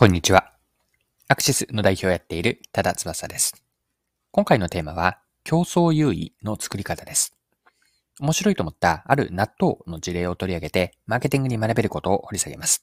[0.00, 0.50] こんにちは。
[1.28, 3.62] アクシスの代表をやっている多田翼です。
[4.30, 7.36] 今回のテーマは、競争優位の作り方です。
[8.18, 12.80] 面白いと思ったある納豆の事例を取り上げて、マーケティングに学べることを掘り下げます。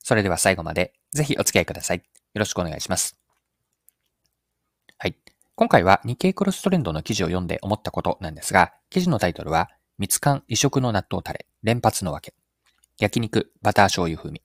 [0.00, 1.96] それでは最後までぜひお付き合いください。
[1.96, 2.04] よ
[2.34, 3.16] ろしくお願いします。
[4.98, 5.16] はい。
[5.54, 12.34] 今回は日経クロストレンドの記事を読んで思ったことなんですが、記事のタイトルは、蜜缶異色の納豆タレ、連発のわけ。
[12.98, 14.42] 焼肉、バター醤油風味。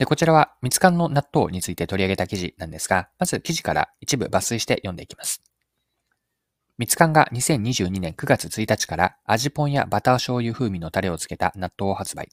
[0.00, 5.42] で、こちらは蜜缶の納豆について取り上げた記事なんですが、まず記事から一部抜粋して読んでいきます。
[6.78, 12.30] 蜜缶が2022年9月1日から味ポンやバター醤油風味のタレをつけた納豆を発売。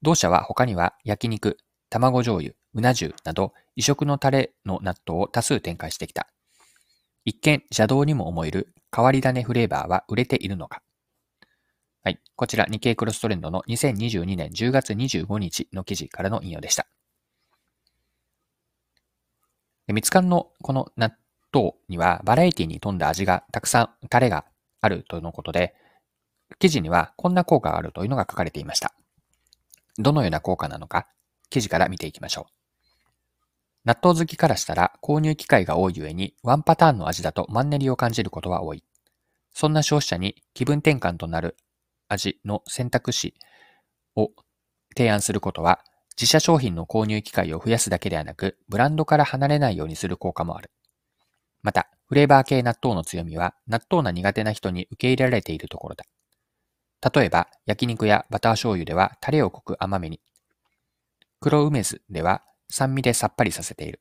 [0.00, 1.58] 同社は他には焼肉、
[1.90, 6.28] 卵醤油、うな重など異色のタレの納豆を多数展開してきた。
[7.26, 10.80] 一見邪道にも思える変わり種フレーバーは売れているのか。
[12.40, 16.86] こちら、日経クロストレンドの2022年10月25日の記事からの引用でした。
[19.86, 21.14] で蜜缶のこの納
[21.52, 24.46] 豆にはバラエティに富んだ味がたくさん、タレが
[24.80, 25.74] あるとのことで、
[26.58, 28.94] 記事にはこんな効果があるというのが書かれていました。
[29.98, 31.08] どのような効果なのか、
[31.50, 32.52] 記事から見ていきましょう。
[33.84, 38.82] 納豆好きからしたら購入機会が多いゆえにワンパターンの味だとマンネリを感じることは多い。
[39.52, 41.58] そんな消費者に気分転換となる
[42.12, 43.34] 味の選択肢
[44.16, 44.30] を
[44.96, 45.80] 提案することは、
[46.20, 50.70] 自社商品の購入機会を増やすだけではなく、ブランドから離れないようにする効果もある。
[51.62, 56.04] また、フレーバー系納豆の強みは、納豆が苦手な人に受け入れられているところだ。
[57.14, 60.20] 例えば、焼肉やバター醤油ではタレを濃く甘めに。
[61.40, 64.00] 黒梅酢では酸味でさっぱりさせている。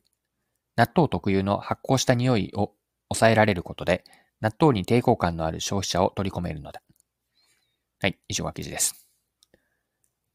[0.75, 2.73] 納豆特有の発酵した匂いを
[3.09, 4.03] 抑えられることで、
[4.41, 6.81] 納豆に抵抗感のある消費者を取り込めるのだ。
[8.01, 9.05] はい、以上が記事です。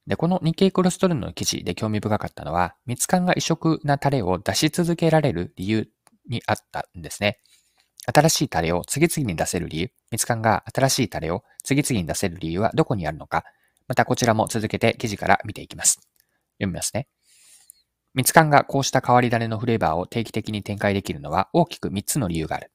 [0.06, 5.88] で、この日経クロストレンドの記事で興味深かったのは、蜜缶が異色なタレを出し続けられる理由
[6.28, 7.40] にあったんですね。
[8.14, 13.44] 新しいタレを次々に出せる理由、蜜缶が新しいタレを次々に出せる理由はどこにあるのか、
[13.88, 16.00] またこちらも続けて記事から見ていきます。
[16.58, 17.08] 読みますね。
[18.12, 22.70] 蜜缶がこうした変わり種のフレーバーを定期的に展開できるのは大きく3つの理由がある。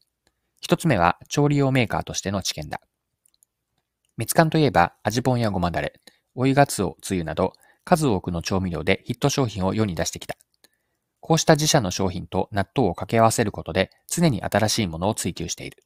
[0.68, 2.82] 1つ目は調理用メーカーとしての知見だ。
[4.20, 5.94] 蜜缶といえば味ぽんやごまだれ、
[6.36, 7.54] 追いがつお、つゆなど
[7.86, 10.36] 数多くの調味料でヒット商品を世に出してきた。
[11.22, 15.78] こうした自社の商品と納豆を掛け合わせることで常に新しいものを追求している。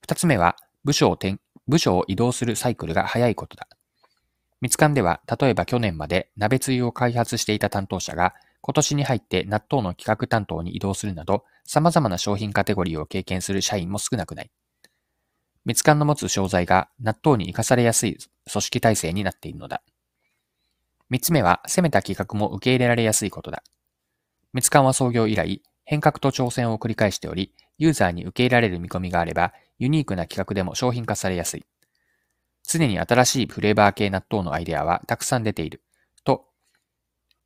[0.00, 1.38] 二つ目は部署を転
[1.68, 3.68] 部署を移動するサイクルが早いことだ。
[4.60, 14.50] 蜜缶では例えば去年まで鍋つゆを開発していた担当者が今年に入って納豆の企画担当に移動するなど様々な商品カテゴリーを経験する社員も少なくない。
[15.64, 18.18] 蜜缶の持つ商材が納豆に活かされやすい
[18.50, 19.82] 組織体制になっているのだ。
[21.08, 23.62] 三つ目は攻めた企画も受け入れられやすいことだ。
[24.52, 31.64] 蜜缶は創業以来、変革と挑戦を繰り返しており、ユーザーに受け入れられる見込みがあれば、ユニークな企画でも商品化されやすい。
[32.66, 35.82] 常に新しいフレーバー系納豆のアイデアはたくさん出ている。
[36.24, 36.46] と、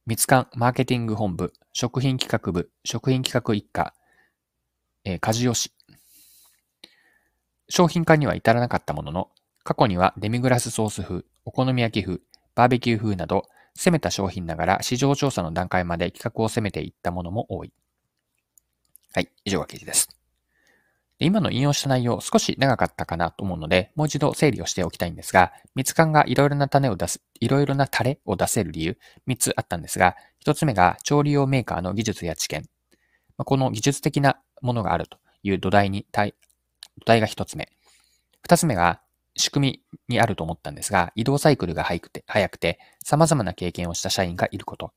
[0.06, 3.94] 蜜缶マーケティング本部、食品企画部、食品企画一課、
[5.04, 5.72] えー、梶吉
[7.68, 9.30] 商品化には至らなかったものの、
[9.64, 12.20] 過去にはデミグラスソース風、お好み焼き風、
[12.54, 13.42] バーベキュー風など、
[13.74, 17.72] 攻めた商品ながら市場調査の段階まで企画を攻めていったものも多い。
[19.12, 20.08] はい、以上が記事です。
[21.18, 32.68] 今の引用した内容少し長かったかなと思うので、もう一度整理をしておきたいんですが、蜜缶がいろいろな種を出す、いろいろなタレを出せる理由、3つあったんですが、1つ目が調理用メーカーの技術や知見。
[33.38, 36.06] この技術的なものがあるという土台に
[36.98, 37.68] 土台が一つ目。
[38.42, 39.00] 二つ目が
[39.36, 44.92] 仕組みにあると思ったんですが、移動サイクルが早くて、早くて様々な経験をした社員がいること。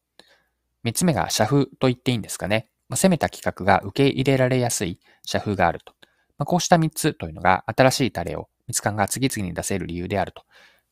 [0.83, 2.69] 三つ目が社風と言っていいんですかね。
[2.87, 5.93] まあ、攻めた企画が受け入れられやすい社風があると。
[6.37, 10.43] まあ、こうした三つというのが新しいタレを蜜缶が次々に出せる理由であると。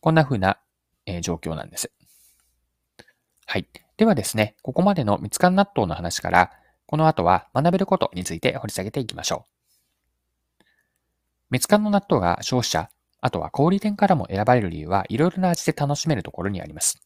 [0.01, 0.59] こんな風な、
[1.05, 1.91] えー、状況なんです。
[3.45, 3.67] はい。
[3.95, 6.51] ではですね、ここまでの蜜缶納豆の話から、
[6.85, 9.56] この後は学べることについて掘り下げていきましょう。
[11.49, 12.89] 蜜缶の納豆が消費者、
[13.21, 17.01] あとは小売店からも選ばれる理由はいろいろな味で楽しめるところにあります。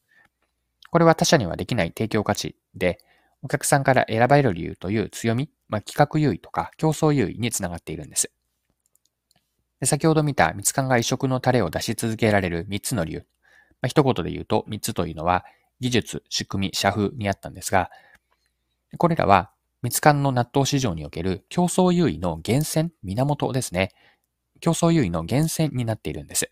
[0.89, 2.99] これは他社にはできない提供価値で、
[3.43, 8.31] お客さんから選ばれる理由という強み、まあ、企画優位とか競争優位につながっているんです。
[9.79, 13.25] で先ほど見た蜜缶が異色のタレを出し続けられる3つの理由。
[13.81, 15.43] まあ、一言で言うと3つというのは
[15.79, 17.89] 技術、仕組み、社風にあったんですが、
[18.97, 19.51] これらは
[19.81, 23.89] 蜜缶の納豆市場における競争優位の源泉、源ですね。
[24.61, 26.49] 競争優位の源泉になっているんです。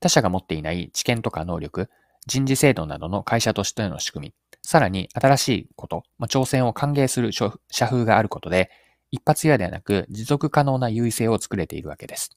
[0.00, 1.88] 他社が持っていない知見とか能力、
[2.26, 8.70] 人事制度などの会社としての仕組み、さらに新しいこと、まあ、挑戦を歓迎する社風があることで、
[9.12, 12.36] 一発屋ではなく持続可能な優位性を作れているわけです。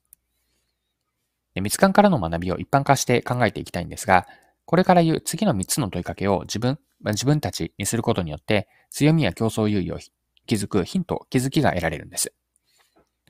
[1.56, 4.28] で密感からの学びを一般化して考えていきたいんですが、
[4.66, 10.00] これから言う次の3つの問いかけを自分ま、自分たちにすることによって、強みや競争優位を
[10.48, 12.34] 気づくヒント、気づきが得られるんです。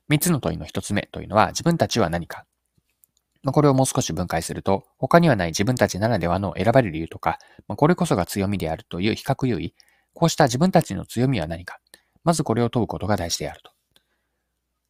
[0.10, 2.46] 3つの問いの1つ目というのは、自分たちは何か。
[3.52, 7.38] これをもう少し分解すると、他にはない自分たちならではの選ばれる理由とか、
[7.68, 9.75] これこそが強みであるという比較優位、
[10.13, 11.80] こうした自分たちの強みは何か。
[12.24, 13.72] まずこれを問うことが大事であると。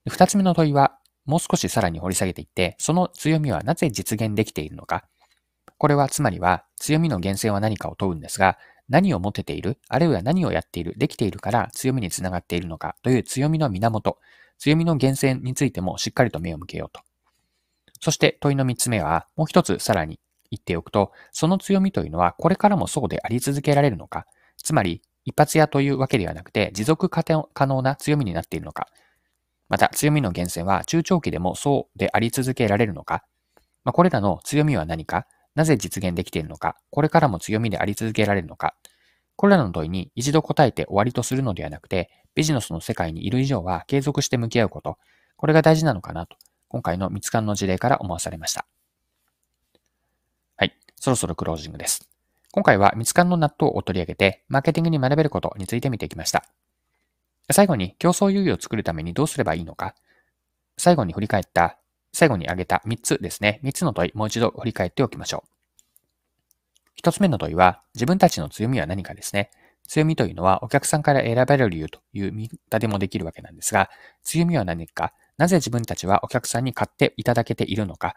[0.10, 5.06] 二つ目の問いは、もう少しさらに掘り下げていって、その強みはなぜ実現できているのか。
[5.78, 8.58] これはつまりは、強みの源泉は何かを問うんですが、
[8.88, 14.18] 何を持てている、あるいは何をやっている、できているから強みにつながっているのかという強みの源、
[14.58, 17.02] 強みの源泉についてもしっかりと目を向けようと。
[18.00, 20.20] そして問いの三つ目は、もう一つさらに
[20.52, 24.26] 言っておくと、その強みというのはこれからもそうであり続けられるのか、
[24.58, 27.24] つまり一発屋というわけではなくて持続可
[27.66, 28.88] 能な強みになっているのか、
[29.70, 33.24] また強みの源泉は中長期でもそうであり続けられるのか、
[33.84, 38.76] まあ、これらの強みは何か、なぜ実現できているのか、これからも強みであり続けられるのか、
[39.36, 44.98] これらの問いに一度答えて終わりとするのではなくて、ビジネスの世界にいる以上は継続して向き合うこと、
[45.38, 46.38] これが大事なのかなと、
[46.68, 48.66] 今回の蜜感の事例から思わされました。
[50.58, 52.10] はい、そろそろクロージングです。
[52.52, 56.46] 今回は蜜缶の納豆を取り上げて、マーケティングに学べることについて見ていきました。
[57.52, 59.96] 最後に競争優位を作るためにどうすればいいのか、
[60.78, 61.78] 最後に振り返った、
[62.12, 63.60] 最後に挙げた3つですね。
[63.64, 67.02] 3つの問い、もう一度振り返っておきましょう。
[67.02, 69.52] 1つ目の問いは、自分たちの強みは何かですね。
[69.88, 73.90] 強みというのはお客さんから選ばれる理由という見方でもできるわけなんですが、
[74.24, 78.14] 強みは何か、なぜ自分たちはお客さんに買っていただけているのか、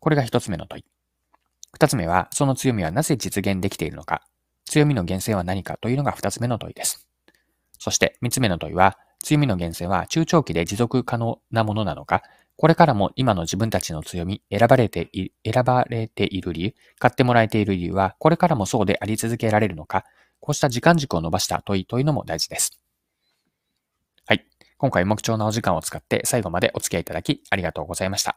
[0.00, 0.84] これが1つ目の問い。
[1.72, 4.22] 二つ目は、その強みはなぜ実現できているのか、
[4.66, 7.06] 強みの源泉は何かというのが二つ目の問いです。
[7.78, 12.22] そして三つ目の問いは、強みの源泉は中長期で持続可能なものなのか、
[12.56, 20.04] これからも今の自分たちの強み、選ばれてい選ばれている理由、買ってもらえている理由は、これからもそうであり続けられるのか、
[20.40, 22.78] こうした時間軸を伸ばした問いというのも大事です。
[24.26, 24.46] はい。
[24.78, 28.36] 今回目標なお時間を使って最後までお付き合いいただきありがとうございました。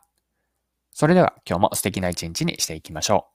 [0.91, 3.34] それでは今日も素敵な一日にしていきましょう。